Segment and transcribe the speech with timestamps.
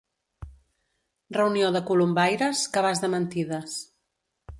[1.37, 3.77] Reunió de colombaires, cabàs de mentides.